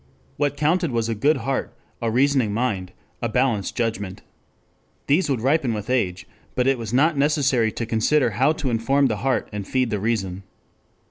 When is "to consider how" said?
7.73-8.51